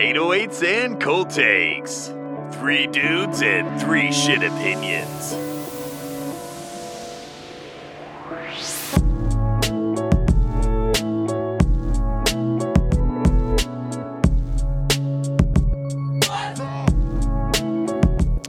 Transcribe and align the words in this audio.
808s 0.00 0.62
and 0.62 0.98
cold 0.98 1.28
takes. 1.28 2.06
Three 2.58 2.86
dudes 2.86 3.42
and 3.42 3.78
three 3.78 4.10
shit 4.10 4.42
opinions. 4.42 5.34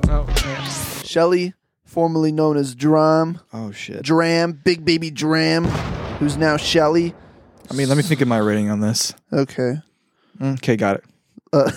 Oh, 0.07 0.25
yeah. 0.45 0.63
Shelley, 1.03 1.53
formerly 1.83 2.31
known 2.31 2.55
as 2.55 2.75
Drum, 2.75 3.41
Oh 3.51 3.71
shit. 3.71 4.03
Dram, 4.03 4.53
Big 4.53 4.85
Baby 4.85 5.11
Dram, 5.11 5.65
who's 6.19 6.37
now 6.37 6.55
Shelley. 6.55 7.13
I 7.69 7.73
mean, 7.73 7.89
let 7.89 7.97
me 7.97 8.03
think 8.03 8.21
of 8.21 8.29
my 8.29 8.37
rating 8.37 8.69
on 8.69 8.79
this. 8.79 9.13
Okay. 9.33 9.79
Mm, 10.39 10.53
okay, 10.53 10.77
got 10.77 10.95
it. 10.95 11.03
Uh, 11.53 11.71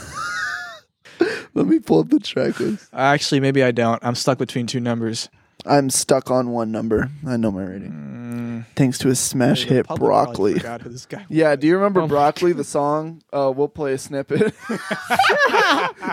let 1.55 1.67
me 1.67 1.79
pull 1.81 2.01
up 2.01 2.09
the 2.11 2.21
track 2.21 2.59
list. 2.61 2.89
Actually, 2.93 3.41
maybe 3.41 3.63
I 3.63 3.71
don't. 3.73 4.03
I'm 4.05 4.15
stuck 4.15 4.39
between 4.39 4.67
two 4.67 4.81
numbers. 4.81 5.29
I'm 5.67 5.89
stuck 5.89 6.31
on 6.31 6.51
one 6.51 6.71
number. 6.71 7.11
I 7.27 7.37
know 7.39 7.51
my 7.51 7.63
rating. 7.65 7.91
Mm, 7.91 8.65
Thanks 8.77 8.99
to 8.99 9.09
a 9.09 9.15
smash 9.15 9.65
hit, 9.65 9.87
Broccoli. 9.87 10.55
forgot 10.55 10.83
who 10.83 10.91
this 10.91 11.07
guy 11.07 11.25
Yeah, 11.31 11.57
do 11.57 11.67
you 11.67 11.77
remember 11.77 12.03
Oh 12.03 12.07
Broccoli, 12.07 12.53
the 12.53 12.65
song? 12.65 13.23
Uh, 13.33 13.51
we'll 13.55 13.69
play 13.69 13.95
a 13.95 13.99
snippet. 13.99 14.53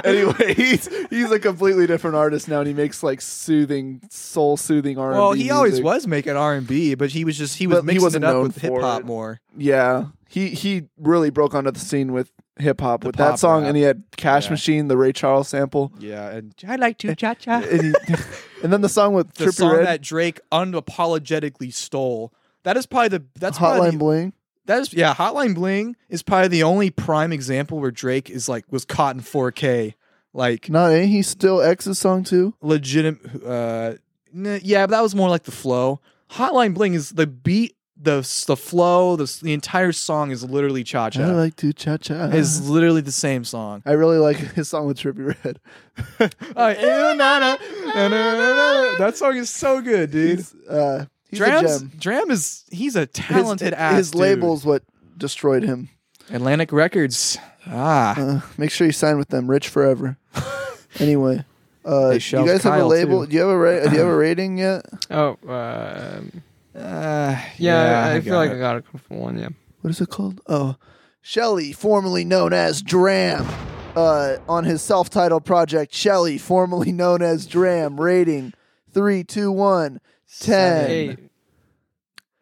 anyway, 0.05 0.53
he's 0.53 0.87
he's 1.09 1.31
a 1.31 1.39
completely 1.39 1.85
different 1.87 2.15
artist 2.15 2.47
now, 2.47 2.59
and 2.59 2.67
he 2.67 2.73
makes 2.73 3.03
like 3.03 3.19
soothing, 3.21 4.01
soul 4.09 4.55
soothing 4.57 4.97
R 4.97 5.11
and 5.11 5.15
B. 5.15 5.19
Well, 5.19 5.31
he 5.33 5.51
always 5.51 5.81
was 5.81 6.07
making 6.07 6.37
R 6.37 6.53
and 6.53 6.65
B, 6.67 6.95
but 6.95 7.09
he 7.11 7.25
was 7.25 7.37
just 7.37 7.57
he 7.57 7.67
was 7.67 7.77
But 7.79 7.81
he 7.81 7.85
mixing 7.87 8.03
wasn't 8.03 8.23
it 8.25 8.27
up 8.29 8.43
with 8.43 8.57
hip 8.57 8.73
hop 8.79 9.03
more. 9.03 9.41
Yeah, 9.57 10.05
he 10.29 10.49
he 10.49 10.83
really 10.97 11.29
broke 11.29 11.53
onto 11.55 11.71
the 11.71 11.79
scene 11.79 12.13
with 12.13 12.31
hip 12.59 12.81
hop 12.81 13.03
with 13.03 13.15
that 13.15 13.39
song, 13.39 13.61
rap. 13.61 13.69
and 13.69 13.77
he 13.77 13.83
had 13.83 14.03
Cash 14.17 14.45
Yeah. 14.45 14.51
Machine, 14.51 14.87
the 14.87 14.97
Ray 14.97 15.11
Charles 15.13 15.47
sample, 15.47 15.91
Yeah, 15.99 16.29
and 16.29 16.53
I 16.67 16.75
like 16.75 16.97
to 16.99 17.15
cha 17.15 17.33
cha. 17.33 17.59
and, 17.61 17.95
and 18.63 18.73
then 18.73 18.81
the 18.81 18.89
song 18.89 19.13
with 19.13 19.33
The 19.33 19.45
Trippie 19.45 19.53
song 19.53 19.75
Red, 19.77 19.85
that 19.87 20.01
Drake 20.01 20.39
unapologetically 20.51 21.73
stole. 21.73 22.33
That 22.63 22.77
is 22.77 22.85
probably 22.85 23.09
the 23.17 23.23
that's 23.39 23.57
probably 23.57 23.89
Hotline 23.89 23.91
the, 23.93 23.97
Bling. 23.97 24.33
that 24.65 24.81
is 24.81 24.93
yeah. 24.93 25.13
Hotline 25.15 25.55
Bling 25.55 25.95
is 26.09 26.21
probably 26.23 26.49
the 26.49 26.63
only 26.63 26.89
prime 26.91 27.31
example 27.33 27.79
where 27.79 27.91
Drake 27.91 28.29
is 28.29 28.47
like 28.47 28.65
was 28.71 28.85
caught 28.85 29.15
in 29.15 29.21
4K, 29.21 29.95
like 30.33 30.69
No, 30.69 30.87
ain't 30.87 31.09
he 31.09 31.21
still 31.23 31.61
X's 31.61 31.97
song 31.99 32.23
too? 32.23 32.53
legitimate. 32.61 33.43
Uh, 33.43 33.93
yeah, 34.33 34.85
but 34.85 34.91
that 34.91 35.01
was 35.01 35.15
more 35.15 35.29
like 35.29 35.43
the 35.43 35.51
flow. 35.51 35.99
Hotline 36.31 36.73
Bling 36.73 36.93
is 36.93 37.09
the 37.11 37.27
beat, 37.27 37.75
the 38.01 38.21
the 38.47 38.57
flow, 38.57 39.15
the 39.15 39.31
the 39.43 39.53
entire 39.53 39.91
song 39.91 40.31
is 40.31 40.43
literally 40.43 40.83
cha 40.83 41.09
cha. 41.11 41.21
I 41.23 41.31
like 41.31 41.55
to 41.57 41.71
cha 41.73 41.97
cha. 41.97 42.25
Is 42.25 42.69
literally 42.69 43.01
the 43.01 43.11
same 43.11 43.43
song. 43.43 43.83
I 43.85 43.91
really 43.91 44.17
like 44.17 44.37
his 44.55 44.69
song 44.69 44.87
with 44.87 44.97
Trippie 44.97 45.35
Redd. 45.43 45.59
Uh, 46.55 46.73
ew, 46.79 46.87
na, 46.87 47.39
na, 47.39 47.57
na, 47.93 48.07
na, 48.07 48.07
na, 48.09 48.53
na. 48.53 48.97
That 48.97 49.13
song 49.17 49.35
is 49.37 49.49
so 49.49 49.81
good, 49.81 50.11
dude. 50.11 50.39
He's, 50.39 50.55
uh, 50.69 51.05
he's 51.29 51.39
a 51.39 51.43
Drams, 51.45 51.79
gem. 51.81 51.91
Dram 51.99 52.31
is 52.31 52.63
he's 52.71 52.95
a 52.95 53.01
His- 53.01 53.09
talented 53.11 53.73
ass. 53.73 53.97
His 53.97 54.11
dude. 54.11 54.21
label's 54.21 54.65
what 54.65 54.83
destroyed 55.17 55.63
him. 55.63 55.89
Atlantic 56.31 56.71
Records. 56.71 57.37
Ah, 57.67 58.15
Uh, 58.19 58.41
make 58.57 58.71
sure 58.71 58.87
you 58.87 58.93
sign 58.93 59.17
with 59.17 59.29
them. 59.29 59.49
Rich 59.49 59.67
forever. 59.69 60.17
anyway, 60.99 61.43
uh, 61.85 62.11
you 62.11 62.19
shelved 62.19 62.47
guys 62.49 62.63
have 62.63 62.81
a 62.81 62.85
label? 62.85 63.21
too. 63.25 63.27
Do 63.31 63.35
you 63.35 63.41
have 63.41 63.49
a 63.49 63.57
ra- 63.57 63.83
Do 63.89 63.91
you 63.93 63.99
have 63.99 64.07
a 64.07 64.15
rating 64.15 64.57
yet? 64.57 64.85
Oh, 65.11 65.37
um, 65.47 66.41
uh, 66.75 67.41
yeah, 67.57 68.11
I, 68.13 68.21
feel 68.21 68.33
got 68.33 68.37
like 68.37 68.51
it. 68.51 68.55
I 68.55 68.59
got 68.59 68.77
a 68.77 68.81
couple 68.81 69.17
one. 69.17 69.37
Yeah. 69.37 69.49
What 69.81 69.89
is 69.89 70.01
it 70.01 70.09
called? 70.09 70.41
Oh, 70.47 70.75
Shelley, 71.21 71.73
formerly 71.73 72.23
known 72.23 72.53
as 72.53 72.81
Dram, 72.81 73.47
uh, 73.95 74.37
on 74.47 74.63
his 74.63 74.81
self-titled 74.81 75.45
project. 75.45 75.93
Shelley, 75.93 76.37
formerly 76.37 76.91
known 76.91 77.21
as 77.21 77.45
Dram. 77.45 77.99
Rating 77.99 78.53
three, 78.93 79.23
two, 79.23 79.51
one, 79.51 79.99
ten. 80.39 80.89
Eight. 80.89 81.19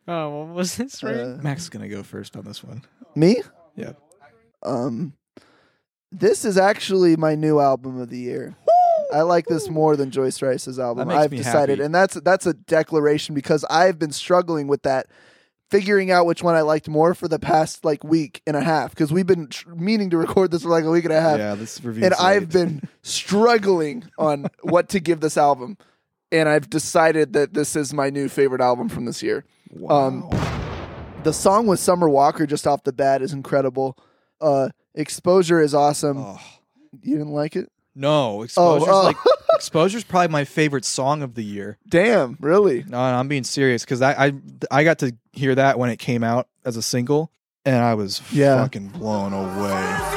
Oh, 0.08 0.46
what 0.46 0.56
was 0.56 0.76
this? 0.78 1.04
Right? 1.04 1.16
Uh, 1.16 1.38
Max 1.42 1.64
is 1.64 1.70
gonna 1.70 1.90
go 1.90 2.04
first 2.04 2.36
on 2.36 2.44
this 2.46 2.64
one. 2.64 2.84
me? 3.16 3.42
Yeah. 3.76 3.94
Um, 4.64 5.14
this 6.12 6.44
is 6.44 6.58
actually 6.58 7.16
my 7.16 7.36
new 7.36 7.60
album 7.60 8.00
of 8.00 8.10
the 8.10 8.18
year. 8.18 8.56
I 9.14 9.22
like 9.22 9.46
this 9.48 9.70
more 9.70 9.96
than 9.96 10.12
Joyce 10.12 10.42
Wrice's 10.42 10.80
album. 10.80 11.10
I've 11.10 11.32
decided, 11.32 11.80
happy. 11.80 11.86
and 11.86 11.94
that's 11.96 12.16
that's 12.22 12.46
a 12.46 12.54
declaration 12.54 13.34
because 13.36 13.66
I've 13.70 13.98
been 13.98 14.12
struggling 14.12 14.68
with 14.68 14.84
that, 14.84 15.08
figuring 15.72 16.12
out 16.12 16.26
which 16.26 16.44
one 16.44 16.56
I 16.56 16.62
liked 16.62 16.88
more 16.88 17.14
for 17.16 17.28
the 17.28 17.40
past 17.40 17.84
like 17.84 18.04
week 18.04 18.42
and 18.46 18.56
a 18.56 18.62
half 18.62 18.92
because 18.92 19.12
we've 19.12 19.26
been 19.28 19.48
tr- 19.48 19.74
meaning 19.74 20.10
to 20.12 20.18
record 20.18 20.52
this 20.52 20.64
for 20.64 20.70
like 20.70 20.84
a 20.84 20.92
week 20.92 21.06
and 21.06 21.14
a 21.14 21.22
half, 21.22 21.40
yeah, 21.40 21.56
this 21.56 21.84
review. 21.84 22.06
and 22.06 22.14
I've 22.16 22.50
been 22.50 22.82
struggling 23.02 24.06
on 24.18 24.48
what 24.62 24.90
to 24.90 25.00
give 25.00 25.20
this 25.22 25.38
album, 25.38 25.78
and 26.32 26.48
I've 26.50 26.70
decided 26.70 27.34
that 27.34 27.54
this 27.54 27.76
is 27.76 27.94
my 27.94 28.10
new 28.10 28.30
favorite 28.30 28.62
album 28.62 28.90
from 28.90 29.06
this 29.06 29.24
year. 29.24 29.46
wow. 29.72 30.08
um, 30.08 30.30
The 31.24 31.34
song 31.34 31.68
with 31.68 31.80
Summer 31.80 32.08
Walker 32.10 32.46
just 32.46 32.66
off 32.68 32.84
the 32.84 32.94
bat 32.94 33.22
is 33.22 33.34
incredible. 33.34 33.98
Uh, 34.40 34.70
Exposure 34.96 35.62
is 35.62 35.74
awesome. 35.74 36.18
Oh, 36.18 36.40
You 37.02 37.18
didn't 37.18 37.34
like 37.34 37.56
it? 37.56 37.70
No, 38.00 38.40
oh, 38.40 38.44
exposure's 38.44 38.90
oh. 38.90 39.04
like 39.04 39.18
exposure's 39.56 40.06
probably 40.06 40.30
my 40.30 40.46
favorite 40.46 40.86
song 40.86 41.22
of 41.22 41.36
the 41.36 41.44
year. 41.44 41.78
Damn, 41.88 42.38
really? 42.40 42.84
No, 42.84 42.98
no 42.98 42.98
I'm 42.98 43.28
being 43.28 43.44
serious 43.44 43.84
because 43.84 44.02
I, 44.02 44.28
I 44.28 44.34
I 44.72 44.84
got 44.86 45.00
to 45.00 45.16
hear 45.34 45.54
that 45.56 45.78
when 45.78 45.90
it 45.90 45.98
came 45.98 46.24
out 46.24 46.48
as 46.64 46.78
a 46.78 46.82
single, 46.82 47.30
and 47.66 47.76
I 47.76 47.96
was 47.96 48.22
Yeah. 48.32 48.64
fucking 48.64 48.88
blown 48.90 49.34
away. 49.34 50.16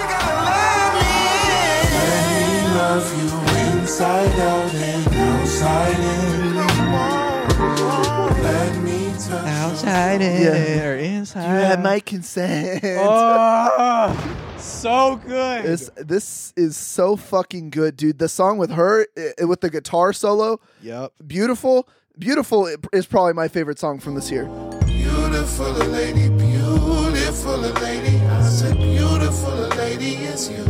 Outside 9.44 10.20
in 10.20 10.42
Yeah. 10.42 10.84
or 10.86 10.96
inside. 10.96 11.42
You 11.42 11.64
had 11.64 11.82
my 11.82 11.98
consent. 12.00 12.80
Oh, 12.84 14.41
so 14.62 15.16
good. 15.16 15.64
This 15.64 15.90
this 15.96 16.52
is 16.56 16.76
so 16.76 17.16
fucking 17.16 17.70
good, 17.70 17.96
dude. 17.96 18.18
The 18.18 18.28
song 18.28 18.58
with 18.58 18.70
her 18.70 19.06
i- 19.40 19.44
with 19.44 19.60
the 19.60 19.70
guitar 19.70 20.12
solo, 20.12 20.60
yep. 20.82 21.12
beautiful. 21.26 21.88
Beautiful 22.18 22.68
is 22.92 23.06
probably 23.06 23.32
my 23.32 23.48
favorite 23.48 23.78
song 23.78 23.98
from 23.98 24.14
this 24.14 24.30
year. 24.30 24.44
Beautiful 24.84 25.72
lady, 25.72 26.28
beautiful 26.28 27.56
lady. 27.56 28.18
I 28.18 28.42
said, 28.48 28.76
beautiful 28.76 29.54
lady, 29.76 30.16
it's 30.16 30.50
you. 30.50 30.62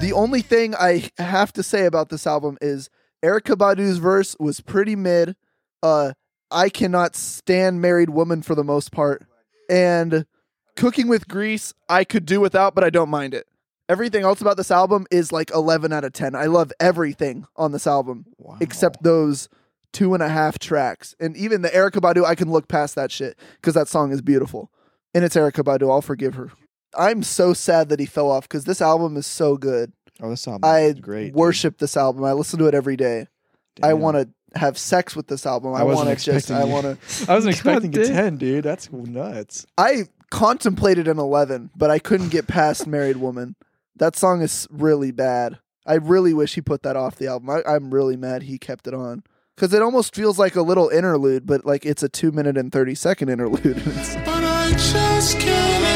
The 0.00 0.12
only 0.14 0.40
thing 0.40 0.74
I 0.74 1.10
have 1.18 1.52
to 1.54 1.62
say 1.62 1.84
about 1.86 2.08
this 2.08 2.26
album 2.26 2.56
is 2.60 2.88
Erykah 3.22 3.56
Badu's 3.58 3.98
verse 3.98 4.34
was 4.40 4.60
pretty 4.60 4.96
mid. 4.96 5.36
Uh, 5.82 6.12
I 6.50 6.68
cannot 6.70 7.16
stand 7.16 7.80
Married 7.82 8.10
Woman 8.10 8.40
for 8.42 8.54
the 8.54 8.64
most 8.64 8.92
part, 8.92 9.26
and 9.68 10.24
Cooking 10.76 11.08
with 11.08 11.28
Grease 11.28 11.72
I 11.88 12.04
could 12.04 12.26
do 12.26 12.40
without, 12.40 12.74
but 12.74 12.84
I 12.84 12.90
don't 12.90 13.08
mind 13.08 13.34
it. 13.34 13.46
Everything 13.88 14.22
else 14.24 14.40
about 14.40 14.56
this 14.56 14.70
album 14.70 15.06
is 15.10 15.30
like 15.30 15.50
11 15.52 15.92
out 15.92 16.04
of 16.04 16.12
10. 16.12 16.34
I 16.34 16.46
love 16.46 16.72
everything 16.80 17.46
on 17.56 17.72
this 17.72 17.86
album 17.86 18.24
Wow. 18.38 18.56
except 18.60 19.02
those 19.02 19.48
two 19.92 20.14
and 20.14 20.22
a 20.22 20.28
half 20.28 20.58
tracks. 20.58 21.14
And 21.20 21.36
even 21.36 21.62
the 21.62 21.68
Erykah 21.68 22.00
Badu, 22.00 22.24
I 22.24 22.34
can 22.34 22.50
look 22.50 22.66
past 22.66 22.94
that 22.94 23.12
shit 23.12 23.38
because 23.56 23.74
that 23.74 23.88
song 23.88 24.10
is 24.10 24.22
beautiful. 24.22 24.70
And 25.14 25.22
it's 25.24 25.36
Erykah 25.36 25.62
Badu. 25.64 25.90
I'll 25.90 26.00
forgive 26.02 26.34
her. 26.34 26.50
I'm 26.96 27.22
so 27.22 27.52
sad 27.52 27.88
that 27.90 28.00
he 28.00 28.06
fell 28.06 28.30
off 28.30 28.48
because 28.48 28.64
this 28.64 28.80
album 28.80 29.16
is 29.16 29.26
so 29.26 29.56
good. 29.56 29.92
Oh, 30.22 30.30
this 30.30 30.46
album 30.48 30.68
I 30.68 30.92
great. 30.92 31.26
dude. 31.26 31.34
worship 31.34 31.78
this 31.78 31.96
album. 31.96 32.24
I 32.24 32.32
listen 32.32 32.58
to 32.60 32.66
it 32.66 32.74
every 32.74 32.96
day. 32.96 33.26
I 33.82 33.92
want 33.94 34.16
to 34.16 34.28
have 34.56 34.78
sex 34.78 35.16
with 35.16 35.28
this 35.28 35.46
album. 35.46 35.74
I, 35.74 35.80
I 35.80 35.82
wasn't 35.82 36.06
want 36.06 36.18
to 36.18 36.24
just. 36.24 36.50
expecting 36.50 36.56
I 36.56 36.72
want 36.72 37.00
to. 37.00 37.26
I 37.30 37.34
wasn't 37.34 37.54
expecting 37.54 37.98
a 37.98 38.06
ten, 38.06 38.36
dude. 38.36 38.64
That's 38.64 38.92
nuts. 38.92 39.66
I 39.76 40.04
contemplated 40.30 41.06
an 41.06 41.18
11, 41.18 41.70
but 41.76 41.90
I 41.90 41.98
couldn't 41.98 42.30
get 42.30 42.48
past 42.48 42.86
Married 42.86 43.18
Woman. 43.18 43.54
That 43.96 44.16
song 44.16 44.42
is 44.42 44.66
really 44.70 45.12
bad. 45.12 45.58
I 45.86 45.94
really 45.94 46.34
wish 46.34 46.54
he 46.54 46.60
put 46.60 46.82
that 46.82 46.96
off 46.96 47.16
the 47.16 47.28
album. 47.28 47.50
I, 47.50 47.62
I'm 47.66 47.92
really 47.92 48.16
mad 48.16 48.42
he 48.42 48.58
kept 48.58 48.88
it 48.88 48.94
on 48.94 49.22
because 49.54 49.72
it 49.72 49.82
almost 49.82 50.14
feels 50.14 50.38
like 50.38 50.56
a 50.56 50.62
little 50.62 50.88
interlude, 50.88 51.46
but 51.46 51.64
like 51.64 51.86
it's 51.86 52.02
a 52.02 52.08
two 52.08 52.32
minute 52.32 52.56
and 52.56 52.72
thirty 52.72 52.94
second 52.94 53.28
interlude. 53.28 53.76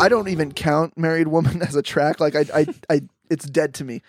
I 0.00 0.08
don't 0.08 0.28
even 0.28 0.52
count 0.52 0.96
"Married 0.96 1.28
Woman" 1.28 1.62
as 1.66 1.74
a 1.76 1.82
track. 1.82 2.20
Like 2.20 2.34
I, 2.36 2.44
I, 2.54 2.66
I 2.88 3.02
it's 3.28 3.44
dead 3.44 3.74
to 3.74 3.84
me. 3.84 4.02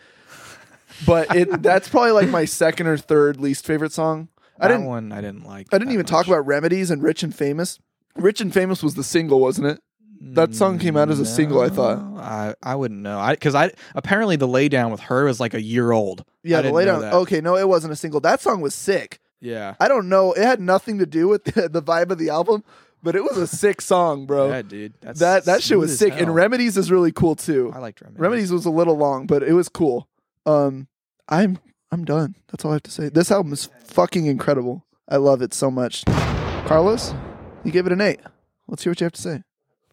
But 1.05 1.35
it 1.35 1.61
that's 1.63 1.89
probably 1.89 2.11
like 2.11 2.29
my 2.29 2.45
second 2.45 2.87
or 2.87 2.97
third 2.97 3.39
least 3.39 3.65
favorite 3.65 3.91
song. 3.91 4.29
I 4.59 4.67
That 4.67 4.73
didn't. 4.75 4.87
one 4.87 5.11
I 5.11 5.21
didn't 5.21 5.45
like. 5.45 5.67
I 5.73 5.77
didn't 5.77 5.93
even 5.93 6.05
talk 6.05 6.27
about 6.27 6.45
remedies 6.45 6.91
and 6.91 7.01
"Rich 7.01 7.23
and 7.23 7.33
Famous." 7.35 7.79
"Rich 8.15 8.41
and 8.41 8.53
Famous" 8.53 8.83
was 8.83 8.95
the 8.95 9.03
single, 9.03 9.39
wasn't 9.39 9.67
it? 9.67 9.79
That 10.23 10.53
song 10.53 10.77
came 10.77 10.95
out 10.97 11.09
as 11.09 11.19
a 11.19 11.25
single, 11.25 11.61
I 11.61 11.69
thought. 11.69 11.97
I 12.17 12.53
I 12.61 12.75
wouldn't 12.75 13.01
know. 13.01 13.19
I 13.19 13.33
because 13.33 13.55
I 13.55 13.71
apparently 13.95 14.35
the 14.35 14.47
laydown 14.47 14.91
with 14.91 14.99
her 15.01 15.25
was 15.25 15.39
like 15.39 15.55
a 15.55 15.61
year 15.61 15.91
old. 15.91 16.23
Yeah, 16.43 16.59
I 16.59 16.61
the 16.61 16.63
didn't 16.67 16.75
lay 16.75 16.85
down. 16.85 17.03
Okay, 17.05 17.41
no, 17.41 17.57
it 17.57 17.67
wasn't 17.67 17.93
a 17.93 17.95
single. 17.95 18.19
That 18.19 18.39
song 18.39 18.61
was 18.61 18.75
sick. 18.75 19.19
Yeah. 19.39 19.73
I 19.79 19.87
don't 19.87 20.07
know. 20.07 20.33
It 20.33 20.43
had 20.43 20.59
nothing 20.59 20.99
to 20.99 21.07
do 21.07 21.27
with 21.27 21.45
the, 21.45 21.67
the 21.71 21.81
vibe 21.81 22.11
of 22.11 22.19
the 22.19 22.29
album, 22.29 22.63
but 23.03 23.15
it 23.15 23.23
was 23.23 23.37
a 23.37 23.47
sick 23.47 23.81
song, 23.81 24.25
bro. 24.25 24.49
Yeah, 24.49 24.61
dude. 24.61 24.93
That's 25.01 25.19
that 25.19 25.45
that 25.45 25.63
shit 25.63 25.77
was 25.77 25.91
as 25.91 25.99
sick. 25.99 26.13
And. 26.15 26.33
Remedies 26.33 26.77
is 26.77 26.91
really 26.91 27.11
cool 27.11 27.35
too. 27.35 27.71
I 27.73 27.79
liked 27.79 28.01
Remedies. 28.01 28.19
Remedies 28.19 28.51
was 28.51 28.65
a 28.65 28.71
little 28.71 28.97
long, 28.97 29.27
but 29.27 29.43
it 29.43 29.53
was 29.53 29.69
cool. 29.69 30.07
Um, 30.45 30.87
I'm 31.27 31.59
I'm 31.91 32.05
done. 32.05 32.35
That's 32.49 32.63
all 32.65 32.71
I 32.71 32.75
have 32.75 32.83
to 32.83 32.91
say. 32.91 33.09
This 33.09 33.31
album 33.31 33.53
is 33.53 33.69
fucking 33.85 34.25
incredible. 34.25 34.85
I 35.09 35.17
love 35.17 35.41
it 35.41 35.53
so 35.53 35.69
much. 35.69 36.05
Carlos, 36.65 37.13
you 37.63 37.71
gave 37.71 37.85
it 37.85 37.91
an 37.91 38.01
eight. 38.01 38.21
Let's 38.67 38.83
hear 38.83 38.91
what 38.91 39.01
you 39.01 39.05
have 39.05 39.13
to 39.13 39.21
say. 39.21 39.43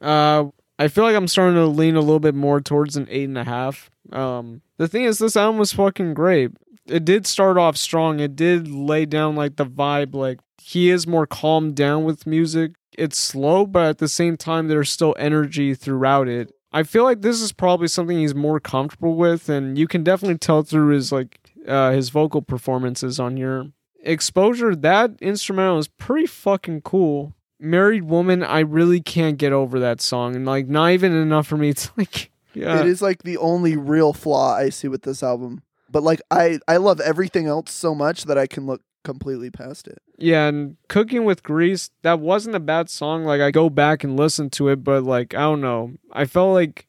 Uh, 0.00 0.46
I 0.78 0.87
feel 0.87 1.02
like 1.02 1.16
I'm 1.16 1.26
starting 1.26 1.56
to 1.56 1.66
lean 1.66 1.96
a 1.96 2.00
little 2.00 2.20
bit 2.20 2.37
more 2.37 2.61
towards 2.61 2.96
an 2.96 3.08
eight 3.11 3.25
and 3.25 3.37
a 3.37 3.43
half. 3.43 3.90
Um, 4.12 4.62
the 4.76 4.87
thing 4.87 5.02
is, 5.04 5.19
this 5.19 5.37
album 5.37 5.58
was 5.58 5.72
fucking 5.72 6.14
great. 6.14 6.52
It 6.88 7.05
did 7.05 7.26
start 7.26 7.58
off 7.58 7.76
strong. 7.76 8.20
It 8.20 8.37
did 8.37 8.69
lay 8.69 9.06
down 9.06 9.37
like 9.37 9.56
the 9.56 9.67
vibe. 9.67 10.14
Like 10.14 10.40
he 10.61 10.90
is 10.90 11.06
more 11.06 11.26
calmed 11.26 11.76
down 11.76 12.05
with 12.05 12.26
music. 12.26 12.73
It's 12.96 13.19
slow, 13.19 13.67
but 13.67 13.87
at 13.87 13.99
the 13.99 14.08
same 14.08 14.37
time, 14.37 14.69
there's 14.69 14.90
still 14.90 15.14
energy 15.19 15.75
throughout 15.75 16.29
it. 16.29 16.52
I 16.73 16.82
feel 16.82 17.05
like 17.05 17.23
this 17.23 17.40
is 17.40 17.52
probably 17.52 17.88
something 17.88 18.19
he's 18.19 18.35
more 18.35 18.61
comfortable 18.61 19.14
with, 19.14 19.49
and 19.49 19.79
you 19.79 19.87
can 19.87 20.05
definitely 20.05 20.38
tell 20.38 20.62
through 20.62 20.88
his 20.88 21.12
like 21.12 21.38
uh, 21.67 21.93
his 21.93 22.11
vocal 22.11 22.43
performances 22.43 23.19
on 23.19 23.37
here. 23.37 23.70
Exposure, 24.02 24.75
that 24.76 25.12
instrumental 25.20 25.79
is 25.79 25.88
pretty 25.88 26.26
fucking 26.26 26.82
cool. 26.82 27.35
Married 27.61 28.05
Woman, 28.05 28.43
I 28.43 28.61
really 28.61 29.00
can't 29.00 29.38
get 29.38 29.52
over 29.52 29.81
that 29.81 30.00
song, 30.00 30.37
and 30.37 30.44
like 30.44 30.69
not 30.69 30.90
even 30.90 31.12
enough 31.12 31.46
for 31.46 31.56
me 31.56 31.73
to 31.73 31.90
like. 31.96 32.31
Yeah, 32.55 32.81
it 32.81 32.87
is 32.87 33.00
like 33.00 33.23
the 33.23 33.37
only 33.37 33.76
real 33.76 34.12
flaw 34.12 34.56
I 34.56 34.70
see 34.70 34.88
with 34.88 35.02
this 35.02 35.23
album. 35.23 35.62
But 35.90 36.02
like 36.02 36.20
I 36.31 36.58
I 36.69 36.76
love 36.76 37.00
everything 37.00 37.46
else 37.46 37.73
so 37.73 37.94
much 37.94 38.25
that 38.25 38.38
I 38.38 38.46
can 38.46 38.67
look 38.67 38.82
completely 39.05 39.50
past 39.50 39.87
it. 39.88 39.99
Yeah, 40.19 40.49
and 40.49 40.76
Cooking 40.88 41.25
with 41.25 41.43
Grease, 41.43 41.90
that 42.02 42.20
wasn't 42.20 42.56
a 42.56 42.61
bad 42.61 42.90
song. 42.90 43.25
Like 43.25 43.40
I 43.40 43.50
go 43.50 43.70
back 43.70 44.05
and 44.05 44.17
listen 44.19 44.50
to 44.50 44.69
it, 44.69 44.85
but 44.85 45.02
like 45.05 45.35
I 45.35 45.40
don't 45.40 45.61
know. 45.61 45.93
I 46.12 46.25
felt 46.26 46.52
like 46.52 46.87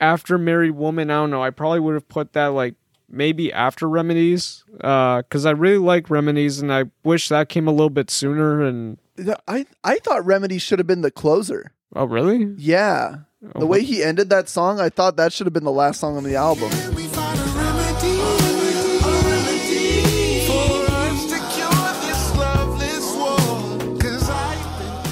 after 0.00 0.36
Married 0.36 0.72
Woman, 0.72 1.10
I 1.10 1.14
don't 1.14 1.30
know, 1.30 1.42
I 1.42 1.50
probably 1.50 1.80
would 1.80 1.94
have 1.94 2.08
put 2.08 2.32
that 2.34 2.48
like 2.48 2.74
maybe 3.08 3.52
after 3.52 3.88
Remedies. 3.88 4.64
Uh 4.82 5.22
cuz 5.30 5.46
I 5.46 5.52
really 5.52 5.78
like 5.78 6.10
Remedies 6.10 6.60
and 6.60 6.72
I 6.72 6.84
wish 7.04 7.28
that 7.28 7.48
came 7.48 7.68
a 7.68 7.72
little 7.72 7.90
bit 7.90 8.10
sooner 8.10 8.60
and 8.62 8.98
I 9.46 9.66
I 9.84 9.98
thought 9.98 10.24
Remedy 10.26 10.58
should 10.58 10.78
have 10.78 10.86
been 10.86 11.02
the 11.02 11.10
closer. 11.10 11.72
Oh, 11.94 12.04
really? 12.06 12.54
Yeah. 12.56 13.16
The 13.42 13.64
Oh, 13.64 13.66
way 13.66 13.82
he 13.82 14.02
ended 14.02 14.30
that 14.30 14.48
song, 14.48 14.80
I 14.80 14.88
thought 14.88 15.16
that 15.16 15.32
should 15.32 15.46
have 15.46 15.52
been 15.52 15.64
the 15.64 15.70
last 15.70 16.00
song 16.00 16.16
on 16.16 16.24
the 16.24 16.36
album. 16.36 16.70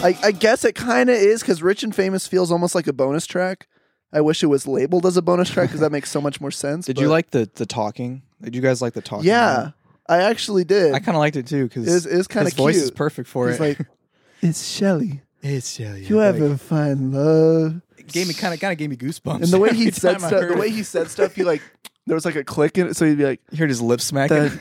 I, 0.03 0.17
I 0.23 0.33
guess 0.33 0.65
it 0.65 0.75
kind 0.75 1.11
of 1.11 1.17
is 1.17 1.41
because 1.41 1.63
Rich 1.63 1.83
and 1.83 1.95
Famous 1.95 2.27
feels 2.27 2.51
almost 2.51 2.75
like 2.75 2.87
a 2.87 2.93
bonus 2.93 3.27
track. 3.27 3.67
I 4.13 4.21
wish 4.23 4.43
it 4.43 4.47
was 4.47 4.67
labeled 4.67 5.07
as 5.07 5.17
a 5.17 5.23
bonus 5.23 5.51
track 5.51 5.69
because 5.69 5.81
that 5.81 5.93
makes 5.93 6.11
so 6.11 6.21
much 6.21 6.41
more 6.41 6.51
sense. 6.51 6.87
Did 6.87 6.97
but- 6.97 7.03
you 7.03 7.09
like 7.09 7.31
the 7.31 7.49
the 7.55 7.67
talking? 7.67 8.23
Did 8.43 8.55
you 8.57 8.63
guys 8.63 8.81
like 8.83 8.95
the 8.95 9.03
talking? 9.03 9.27
Yeah, 9.27 9.71
I 10.09 10.23
actually 10.23 10.65
did. 10.65 10.95
I 10.95 10.99
kind 10.99 11.17
of 11.17 11.21
liked 11.21 11.37
it 11.37 11.47
too 11.47 11.65
because 11.69 11.87
It 11.87 11.93
was- 11.93 12.07
it 12.27 12.29
kinda 12.29 12.45
his 12.47 12.55
voice 12.55 12.77
is 12.77 12.91
perfect 12.91 13.29
for 13.29 13.49
He's 13.49 13.57
it. 13.57 13.61
like, 13.61 13.87
it's 14.43 14.67
Shelley. 14.67 15.23
it's 15.43 15.79
yeah, 15.79 15.95
yeah. 15.95 16.09
You 16.09 16.17
like, 16.17 16.35
ever 16.35 16.57
find 16.57 17.13
love? 17.13 17.81
it 17.99 18.09
gave 18.09 18.27
me 18.27 18.35
kind 18.35 18.55
of 18.55 18.61
kind 18.61 18.73
of 18.73 18.79
gave 18.79 18.91
me 18.91 18.97
goosebumps. 18.97 19.43
And 19.43 19.47
the 19.49 19.59
way 19.59 19.71
he 19.75 19.83
every 19.89 19.93
said 19.93 20.13
time 20.17 20.25
I 20.25 20.29
stuff, 20.29 20.41
the 20.41 20.47
heard 20.49 20.59
way 20.59 20.71
he 20.71 20.83
said 20.83 21.09
stuff, 21.11 21.35
he 21.35 21.45
like 21.45 21.63
there 22.07 22.15
was 22.17 22.25
like 22.25 22.37
a 22.37 22.43
click 22.43 22.79
in 22.79 22.89
it, 22.89 22.97
so 22.97 23.05
he'd 23.07 23.19
be 23.19 23.25
like, 23.25 23.41
you 23.53 23.59
heard 23.59 23.69
his 23.69 23.83
lip 23.83 24.01
smacking. 24.01 24.37
the, 24.37 24.61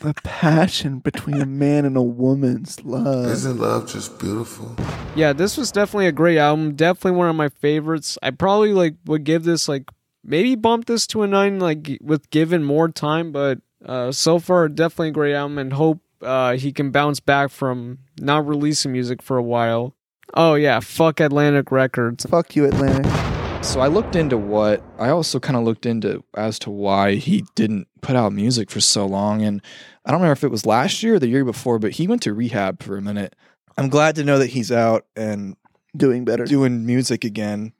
the 0.00 0.14
passion 0.24 0.98
between 0.98 1.40
a 1.40 1.46
man 1.46 1.84
and 1.84 1.96
a 1.96 2.02
woman's 2.02 2.82
love. 2.84 3.26
Isn't 3.26 3.58
love 3.58 3.88
just 3.88 4.18
beautiful? 4.18 4.76
Yeah, 5.14 5.32
this 5.32 5.56
was 5.56 5.70
definitely 5.70 6.06
a 6.06 6.12
great 6.12 6.38
album. 6.38 6.74
Definitely 6.74 7.18
one 7.18 7.28
of 7.28 7.36
my 7.36 7.48
favorites. 7.48 8.18
I 8.22 8.30
probably 8.30 8.72
like 8.72 8.96
would 9.04 9.24
give 9.24 9.44
this 9.44 9.68
like 9.68 9.90
maybe 10.24 10.54
bump 10.54 10.86
this 10.86 11.06
to 11.08 11.22
a 11.22 11.26
nine 11.26 11.58
like 11.60 11.98
with 12.00 12.30
given 12.30 12.64
more 12.64 12.88
time, 12.88 13.32
but 13.32 13.60
uh, 13.84 14.12
so 14.12 14.38
far 14.38 14.68
definitely 14.68 15.08
a 15.08 15.12
great 15.12 15.34
album 15.34 15.58
and 15.58 15.72
hope 15.72 16.00
uh, 16.22 16.56
he 16.56 16.72
can 16.72 16.90
bounce 16.90 17.20
back 17.20 17.50
from 17.50 17.98
not 18.20 18.46
releasing 18.46 18.92
music 18.92 19.22
for 19.22 19.36
a 19.36 19.42
while. 19.42 19.94
Oh 20.34 20.54
yeah, 20.54 20.80
fuck 20.80 21.20
Atlantic 21.20 21.70
Records. 21.70 22.24
Fuck 22.24 22.56
you, 22.56 22.64
Atlantic. 22.64 23.41
So 23.62 23.80
I 23.80 23.86
looked 23.86 24.16
into 24.16 24.36
what 24.36 24.82
I 24.98 25.08
also 25.08 25.40
kind 25.40 25.56
of 25.56 25.62
looked 25.64 25.86
into 25.86 26.22
as 26.36 26.58
to 26.60 26.70
why 26.70 27.14
he 27.14 27.44
didn't 27.54 27.86
put 28.02 28.16
out 28.16 28.32
music 28.32 28.70
for 28.70 28.80
so 28.80 29.06
long, 29.06 29.40
and 29.42 29.62
I 30.04 30.10
don't 30.10 30.20
remember 30.20 30.32
if 30.32 30.44
it 30.44 30.50
was 30.50 30.66
last 30.66 31.02
year 31.02 31.14
or 31.14 31.18
the 31.18 31.28
year 31.28 31.44
before, 31.44 31.78
but 31.78 31.92
he 31.92 32.06
went 32.06 32.22
to 32.22 32.34
rehab 32.34 32.82
for 32.82 32.96
a 32.98 33.00
minute. 33.02 33.34
I'm 33.78 33.88
glad 33.88 34.16
to 34.16 34.24
know 34.24 34.38
that 34.40 34.48
he's 34.50 34.70
out 34.70 35.06
and 35.16 35.56
Doing 35.96 36.24
better. 36.24 36.44
doing 36.44 36.84
music 36.84 37.24
again. 37.24 37.72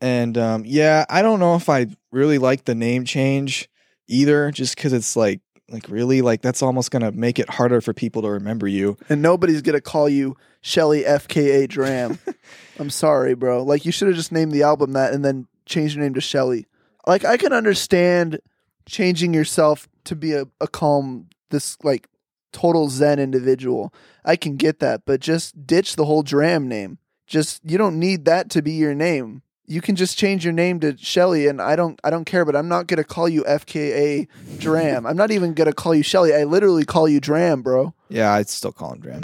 And 0.00 0.36
um, 0.36 0.64
yeah, 0.66 1.06
I 1.08 1.22
don't 1.22 1.40
know 1.40 1.54
if 1.54 1.68
I 1.68 1.86
really 2.12 2.38
like 2.38 2.64
the 2.64 2.74
name 2.74 3.04
change 3.04 3.68
either, 4.08 4.50
just 4.50 4.76
because 4.76 4.92
it's 4.92 5.16
like 5.16 5.40
like 5.70 5.88
really 5.88 6.22
like 6.22 6.42
that's 6.42 6.62
almost 6.62 6.90
gonna 6.90 7.12
make 7.12 7.38
it 7.38 7.48
harder 7.48 7.80
for 7.80 7.92
people 7.92 8.22
to 8.22 8.30
remember 8.30 8.68
you. 8.68 8.96
and 9.08 9.22
nobody's 9.22 9.62
gonna 9.62 9.80
call 9.80 10.08
you 10.08 10.36
Shelley 10.60 11.02
FKA 11.02 11.68
Dram. 11.68 12.18
I'm 12.78 12.90
sorry, 12.90 13.34
bro. 13.34 13.62
Like 13.62 13.84
you 13.84 13.92
should 13.92 14.08
have 14.08 14.16
just 14.16 14.32
named 14.32 14.52
the 14.52 14.62
album 14.62 14.92
that 14.92 15.12
and 15.12 15.24
then 15.24 15.46
changed 15.66 15.94
your 15.94 16.04
name 16.04 16.14
to 16.14 16.20
Shelley. 16.20 16.66
Like 17.06 17.24
I 17.24 17.36
can 17.36 17.52
understand 17.52 18.40
changing 18.86 19.34
yourself 19.34 19.88
to 20.04 20.16
be 20.16 20.32
a, 20.32 20.46
a 20.60 20.68
calm, 20.68 21.28
this 21.50 21.76
like 21.82 22.08
total 22.52 22.88
Zen 22.88 23.18
individual. 23.18 23.92
I 24.24 24.36
can 24.36 24.56
get 24.56 24.80
that, 24.80 25.02
but 25.04 25.20
just 25.20 25.66
ditch 25.66 25.96
the 25.96 26.04
whole 26.04 26.22
Dram 26.22 26.68
name. 26.68 26.98
Just 27.26 27.60
you 27.64 27.78
don't 27.78 27.98
need 27.98 28.26
that 28.26 28.50
to 28.50 28.62
be 28.62 28.72
your 28.72 28.94
name. 28.94 29.42
You 29.66 29.80
can 29.80 29.96
just 29.96 30.18
change 30.18 30.44
your 30.44 30.52
name 30.52 30.80
to 30.80 30.96
Shelley, 30.98 31.46
and 31.46 31.60
I 31.60 31.74
don't 31.74 31.98
I 32.04 32.10
don't 32.10 32.24
care, 32.24 32.44
but 32.44 32.54
I'm 32.54 32.68
not 32.68 32.86
gonna 32.86 33.04
call 33.04 33.28
you 33.28 33.44
FKA 33.44 34.28
Dram. 34.58 35.06
I'm 35.06 35.16
not 35.16 35.30
even 35.30 35.54
gonna 35.54 35.72
call 35.72 35.94
you 35.94 36.02
Shelley. 36.02 36.34
I 36.34 36.44
literally 36.44 36.84
call 36.84 37.08
you 37.08 37.20
Dram, 37.20 37.62
bro. 37.62 37.94
Yeah, 38.08 38.32
I'd 38.32 38.48
still 38.48 38.72
call 38.72 38.92
him 38.92 39.00
Dram. 39.00 39.20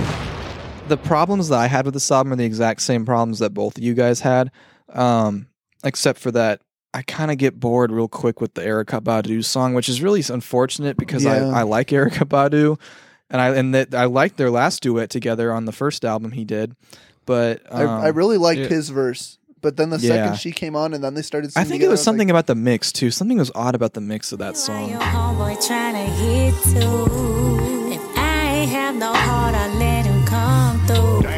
The 0.88 0.96
problems 0.96 1.50
that 1.50 1.58
I 1.58 1.66
had 1.66 1.84
with 1.84 1.94
the 1.94 2.14
album 2.14 2.32
are 2.32 2.37
the 2.37 2.44
exact 2.44 2.82
same 2.82 3.04
problems 3.04 3.38
that 3.38 3.54
both 3.54 3.76
of 3.76 3.82
you 3.84 3.94
guys 3.94 4.20
had, 4.20 4.50
um, 4.88 5.46
except 5.84 6.19
for 6.19 6.31
that 6.32 6.62
I 6.92 7.02
kind 7.02 7.31
of 7.31 7.38
get 7.38 7.60
bored 7.60 7.92
real 7.92 8.08
quick 8.08 8.40
with 8.40 8.54
the 8.54 8.62
Erykah 8.62 9.00
Badu 9.00 9.44
song, 9.44 9.75
which 9.75 9.88
is 9.88 10.02
really 10.02 10.25
unfortunate 10.28 10.96
because 10.96 11.25
Yeah. 11.25 11.48
I, 11.48 11.60
I 11.60 11.62
like 11.62 11.88
Erykah 11.88 12.28
Badu, 12.28 12.81
and 13.28 13.40
I 13.40 13.54
and 13.54 13.75
that 13.75 13.94
I 13.94 14.06
liked 14.06 14.37
their 14.37 14.50
last 14.50 14.82
duet 14.82 15.10
together 15.10 15.52
on 15.52 15.66
the 15.66 15.72
first 15.72 16.04
album 16.04 16.32
he 16.32 16.44
did, 16.44 16.75
but 17.26 17.62
um, 17.70 17.88
I, 17.88 18.06
I 18.06 18.09
really 18.09 18.38
liked 18.38 18.62
yeah. 18.62 18.66
his 18.66 18.88
verse, 18.88 19.38
but 19.61 19.76
then 19.76 19.90
the 19.90 19.99
Yeah. 19.99 20.09
second 20.09 20.38
she 20.38 20.52
came 20.52 20.75
on 20.76 20.95
and 20.95 21.02
then 21.05 21.14
they 21.14 21.23
started. 21.23 21.49
I 21.50 21.50
Singing 21.50 21.64
think 21.69 21.75
it 21.75 21.79
together, 21.85 21.90
was 21.93 22.02
something 22.02 22.29
like, 22.29 22.33
about 22.33 22.47
the 22.47 22.55
mix 22.55 22.93
too. 22.93 23.11
Something 23.11 23.38
was 23.38 23.50
odd 23.55 23.75
about 23.75 23.95
the 23.95 24.00
mix 24.00 24.33
of 24.33 24.38
that 24.38 24.57
song. 24.57 24.90
your 24.90 25.00
homeboy 25.00 25.57
tryna 25.59 26.07
hit 26.07 26.55
too? 26.64 27.93
If 27.93 28.19
I 28.19 28.45
ain't 28.62 28.71
have 28.71 28.95
no 28.97 29.12
heart, 29.12 29.55
I 29.55 29.69
let 29.79 30.07
him 30.07 30.25
come 30.25 30.87
through. 30.87 31.29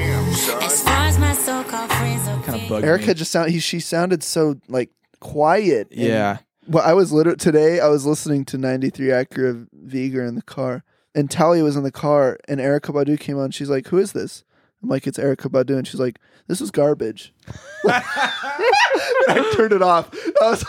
As 0.62 0.82
far 0.82 1.06
as 1.06 1.18
my 1.18 1.34
so-called 1.34 1.90
friends 1.92 2.26
are 2.28 2.42
Kinda 2.42 2.68
bugged 2.68 2.84
Erykah 2.86 3.08
me. 3.08 3.14
just 3.14 3.30
sound. 3.32 3.50
He, 3.50 3.58
she 3.60 3.80
sounded 3.80 4.22
so 4.22 4.56
like 4.68 4.90
quiet. 5.20 5.88
and- 5.90 6.00
Yeah, 6.00 6.38
Well, 6.68 6.82
I 6.86 6.92
was 6.94 7.12
literally 7.12 7.36
today. 7.36 7.80
I 7.80 7.88
was 7.88 8.06
listening 8.06 8.44
to 8.46 8.58
'93 8.58 9.08
Acura 9.08 9.66
Vigor 9.72 10.24
in 10.24 10.34
the 10.36 10.42
car, 10.42 10.84
and 11.14 11.30
Talia 11.30 11.62
was 11.64 11.76
in 11.76 11.82
the 11.82 11.90
car, 11.92 12.38
and 12.48 12.60
Erykah 12.60 12.94
Badu 12.94 13.18
came 13.18 13.38
on. 13.38 13.50
She's 13.50 13.68
like, 13.70 13.88
"Who 13.88 13.98
is 13.98 14.12
this?" 14.12 14.44
I'm 14.82 14.88
like, 14.88 15.06
"It's 15.06 15.18
Erykah 15.18 15.50
Badu," 15.50 15.76
and 15.76 15.86
she's 15.86 16.00
like, 16.00 16.18
"This 16.48 16.60
is 16.60 16.70
garbage." 16.70 17.32
I 17.86 19.52
turned 19.54 19.72
it 19.72 19.82
off. 19.82 20.10
I 20.40 20.50
was 20.50 20.64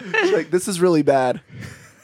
She's 0.00 0.32
like, 0.32 0.50
"This 0.50 0.68
is 0.68 0.80
really 0.80 1.02
bad." 1.02 1.40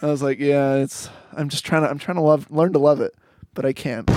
I 0.03 0.07
was 0.07 0.23
like, 0.23 0.39
"Yeah, 0.39 0.75
it's." 0.77 1.09
I'm 1.33 1.49
just 1.49 1.65
trying 1.65 1.83
to. 1.83 1.91
I'm 1.91 1.99
trying 1.99 2.17
to 2.17 2.23
love, 2.23 2.51
learn 2.51 2.73
to 2.73 2.79
love 2.79 3.01
it, 3.01 3.15
but 3.55 3.65
I 3.65 3.73
can't. 3.73 4.09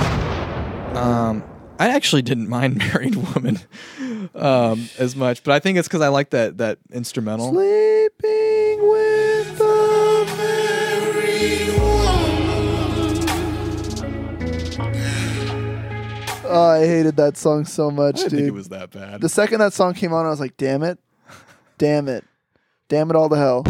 Um, 0.95 1.43
I 1.77 1.89
actually 1.89 2.21
didn't 2.21 2.49
mind 2.49 2.77
"Married 2.93 3.15
Woman" 3.15 3.59
um, 4.35 4.89
as 4.97 5.15
much, 5.15 5.43
but 5.43 5.53
I 5.53 5.59
think 5.59 5.77
it's 5.77 5.87
because 5.87 6.01
I 6.01 6.09
like 6.09 6.31
that 6.31 6.57
that 6.57 6.79
instrumental. 6.91 7.53
Oh, 16.49 16.69
I 16.71 16.85
hated 16.85 17.15
that 17.17 17.37
song 17.37 17.65
so 17.65 17.89
much, 17.91 18.19
I 18.19 18.23
didn't 18.23 18.29
dude. 18.31 18.39
think 18.39 18.47
it 18.49 18.53
was 18.53 18.69
that 18.69 18.91
bad. 18.91 19.21
the 19.21 19.29
second 19.29 19.59
that 19.59 19.73
song 19.73 19.93
came 19.93 20.13
on, 20.13 20.25
I 20.25 20.29
was 20.29 20.39
like, 20.39 20.57
"Damn 20.57 20.83
it, 20.83 20.99
damn 21.77 22.07
it, 22.07 22.25
damn 22.87 23.09
it 23.09 23.15
all 23.15 23.29
to 23.29 23.35
hell." 23.35 23.63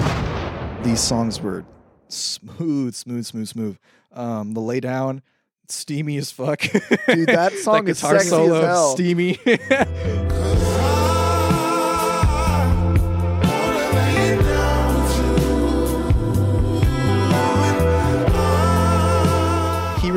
These 0.83 0.99
songs 1.01 1.41
were 1.41 1.65
smooth, 2.07 2.95
smooth, 2.95 3.25
smooth, 3.25 3.47
smooth. 3.47 3.77
Um, 4.13 4.53
the 4.53 4.61
lay 4.61 4.79
down, 4.79 5.21
steamy 5.67 6.17
as 6.17 6.31
fuck. 6.31 6.61
Dude, 7.07 7.27
that 7.29 7.51
song 7.63 7.85
that 7.85 7.91
is 7.91 7.99
guitar 8.01 8.13
sexy 8.19 8.27
as 8.27 8.29
solo, 8.29 8.61
hell. 8.65 8.91
steamy. 8.95 9.37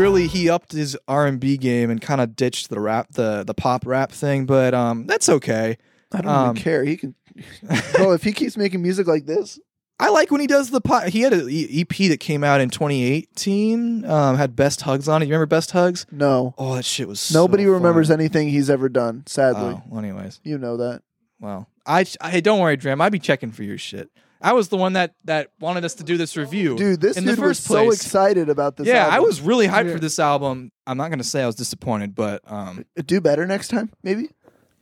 really 0.03 0.27
he 0.27 0.51
upped 0.51 0.73
his 0.73 0.97
R 1.09 1.27
and 1.27 1.39
B 1.41 1.57
game 1.57 1.91
and 1.91 2.01
kind 2.01 2.21
of 2.21 2.37
ditched 2.37 2.69
the 2.69 2.81
rap, 2.81 3.09
the 3.13 3.45
the 3.45 3.55
pop 3.55 3.87
rap 3.87 4.13
thing, 4.13 4.45
but 4.47 4.75
um, 4.75 5.07
that's 5.07 5.29
okay. 5.29 5.79
I 6.13 6.21
don't 6.21 6.31
Um, 6.31 6.51
even 6.51 6.63
care. 6.63 6.85
He 6.85 6.97
can, 6.99 7.15
bro. 7.95 8.13
If 8.13 8.23
he 8.23 8.33
keeps 8.33 8.57
making 8.57 8.83
music 8.83 9.07
like 9.07 9.25
this, 9.25 9.59
I 9.99 10.11
like 10.11 10.31
when 10.31 10.41
he 10.43 10.47
does 10.47 10.71
the 10.71 10.81
pop. 10.81 11.05
He 11.05 11.21
had 11.23 11.33
an 11.33 11.49
EP 11.51 11.89
that 12.11 12.19
came 12.21 12.45
out 12.45 12.61
in 12.61 12.69
2018. 12.69 14.05
Um, 14.05 14.37
had 14.37 14.55
Best 14.57 14.83
Hugs 14.83 15.09
on 15.09 15.23
it. 15.23 15.27
You 15.27 15.31
remember 15.33 15.47
Best 15.47 15.71
Hugs? 15.71 16.07
no, 16.11 16.55
Oh, 16.59 16.75
that 16.77 16.85
shit 16.85 17.09
was. 17.09 17.33
nobody 17.33 17.65
so 17.65 17.71
remembers 17.71 18.09
fun. 18.09 18.21
anything 18.21 18.49
he's 18.49 18.69
ever 18.69 18.89
done. 18.89 19.23
Sadly, 19.27 19.75
Oh, 19.77 19.83
well, 19.89 20.01
anyways, 20.01 20.41
you 20.45 20.59
know 20.59 20.77
that. 20.79 21.03
well, 21.41 21.69
I, 21.87 22.05
I 22.21 22.41
don't 22.41 22.61
worry, 22.61 22.77
Dram. 22.77 23.01
I'd 23.01 23.13
be 23.13 23.19
checking 23.19 23.53
for 23.53 23.63
your 23.63 23.79
shit. 23.79 24.11
I 24.43 24.53
was 24.55 24.69
the 24.69 24.77
one 24.77 24.95
that 24.95 25.15
that 25.25 25.49
wanted 25.61 25.85
us 25.85 25.95
to 25.95 26.03
do 26.05 26.17
this 26.17 26.37
review, 26.37 26.77
Dude, 26.77 27.01
this 27.01 27.17
in 27.17 27.25
dude 27.25 27.37
the 27.37 27.41
was 27.43 27.59
first 27.61 27.65
so 27.65 27.85
place. 27.85 28.03
excited 28.05 28.49
about 28.49 28.77
this. 28.77 28.87
yeah, 28.89 29.07
I 29.11 29.21
was 29.21 29.41
really 29.41 29.69
hyped 29.69 29.87
Yeah. 29.87 29.93
for 29.95 30.01
this 30.01 30.19
album. 30.19 30.73
I'm 30.87 30.97
not 30.97 31.11
gonna 31.11 31.23
say 31.25 31.43
I 31.43 31.47
was 31.47 31.55
disappointed, 31.55 32.15
but 32.15 32.43
um, 32.51 32.85
do 33.07 33.21
better 33.21 33.47
next 33.47 33.69
time, 33.69 33.91
maybe. 34.03 34.31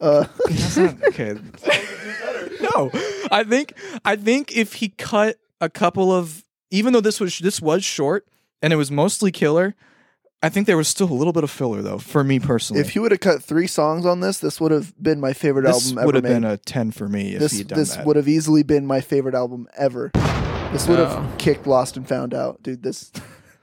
Uh, 0.00 0.24
not 0.76 1.02
okay. 1.08 1.36
no, 2.60 2.90
I 3.30 3.44
think 3.44 3.74
I 4.04 4.16
think 4.16 4.56
if 4.56 4.74
he 4.74 4.88
cut 4.88 5.36
a 5.60 5.68
couple 5.68 6.10
of, 6.12 6.44
even 6.70 6.92
though 6.92 7.00
this 7.02 7.20
was 7.20 7.38
this 7.38 7.60
was 7.60 7.84
short 7.84 8.26
and 8.62 8.72
it 8.72 8.76
was 8.76 8.90
mostly 8.90 9.30
killer, 9.30 9.74
I 10.42 10.48
think 10.48 10.66
there 10.66 10.76
was 10.76 10.88
still 10.88 11.10
a 11.10 11.12
little 11.14 11.32
bit 11.34 11.44
of 11.44 11.50
filler 11.50 11.82
though 11.82 11.98
for 11.98 12.24
me 12.24 12.40
personally. 12.40 12.80
if 12.80 12.90
he 12.90 12.98
would 12.98 13.10
have 13.10 13.20
cut 13.20 13.42
three 13.42 13.66
songs 13.66 14.06
on 14.06 14.20
this, 14.20 14.38
this 14.38 14.60
would 14.60 14.72
have 14.72 14.94
been 15.02 15.20
my 15.20 15.32
favorite 15.34 15.64
this 15.64 15.74
album 15.92 15.98
ever 15.98 16.00
This 16.00 16.06
would 16.06 16.14
have 16.14 16.24
made. 16.24 16.30
been 16.30 16.44
a 16.44 16.56
ten 16.56 16.90
for 16.90 17.08
me 17.08 17.34
if 17.34 17.40
this 17.40 17.52
he 17.52 17.58
had 17.58 17.68
done 17.68 17.78
this 17.78 17.94
that. 17.96 18.06
would 18.06 18.16
have 18.16 18.28
easily 18.28 18.62
been 18.62 18.86
my 18.86 19.00
favorite 19.02 19.34
album 19.34 19.68
ever. 19.76 20.10
This 20.72 20.86
would 20.88 20.98
have 20.98 21.12
Oh. 21.12 21.34
kicked 21.38 21.66
Lost 21.66 21.96
and 21.96 22.08
Found 22.08 22.32
Out, 22.32 22.62
dude. 22.62 22.82
This 22.82 23.12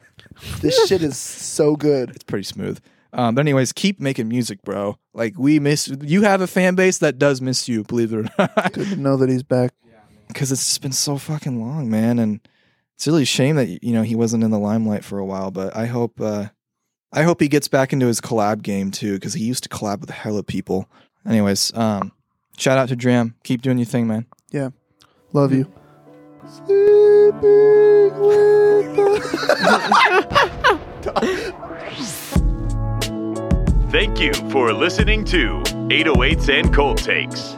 this 0.61 0.87
shit 0.87 1.01
is 1.01 1.17
so 1.17 1.75
good. 1.75 2.09
it's 2.11 2.23
pretty 2.23 2.43
smooth. 2.43 2.79
Um, 3.13 3.33
but 3.33 3.41
anyways, 3.41 3.73
keep 3.73 3.99
making 3.99 4.27
music, 4.27 4.61
bro. 4.61 4.99
Like 5.13 5.37
we 5.39 5.59
miss 5.59 5.87
you 6.01 6.21
have 6.23 6.41
a 6.41 6.47
fan 6.47 6.75
base 6.75 6.99
that 6.99 7.17
does 7.17 7.41
miss 7.41 7.67
you, 7.67 7.83
believe 7.85 8.13
it 8.13 8.17
or 8.17 8.29
not. 8.37 8.73
Good 8.73 8.89
to 8.89 8.95
know 8.97 9.17
that 9.17 9.29
he's 9.29 9.43
back. 9.43 9.71
because 10.27 10.51
it's 10.51 10.65
just 10.65 10.81
been 10.81 10.91
so 10.91 11.17
fucking 11.17 11.59
long, 11.59 11.89
man, 11.89 12.19
and 12.19 12.39
it's 12.95 13.07
really 13.07 13.23
a 13.23 13.25
shame 13.25 13.55
that 13.55 13.83
you 13.83 13.93
know 13.93 14.03
he 14.03 14.15
wasn't 14.15 14.43
in 14.43 14.51
the 14.51 14.59
limelight 14.59 15.03
for 15.05 15.17
a 15.17 15.25
while. 15.25 15.49
But 15.49 15.75
I 15.75 15.85
hope, 15.85 16.19
uh, 16.19 16.47
I 17.13 17.23
hope 17.23 17.39
he 17.41 17.47
gets 17.47 17.67
back 17.67 17.93
into 17.93 18.05
his 18.07 18.19
collab 18.21 18.61
game 18.61 18.91
too, 18.91 19.13
because 19.15 19.33
he 19.33 19.43
used 19.43 19.63
to 19.63 19.69
collab 19.69 20.01
with 20.01 20.09
a 20.09 20.13
hella 20.13 20.43
people. 20.43 20.89
Anyways, 21.25 21.73
um, 21.75 22.11
shout 22.57 22.77
out 22.77 22.89
to 22.89 22.95
Dram. 22.95 23.35
Keep 23.43 23.61
doing 23.61 23.77
your 23.77 23.85
thing, 23.85 24.07
man. 24.07 24.25
Yeah. 24.51 24.69
Love 25.33 25.53
you. 25.53 25.71
Sleeping 26.47 27.41
with 28.19 28.95
the- 31.03 31.53
Thank 33.89 34.19
you 34.19 34.33
for 34.51 34.73
listening 34.73 35.23
to 35.25 35.61
808s 35.89 36.49
and 36.49 36.73
Cold 36.73 36.97
Takes. 36.97 37.57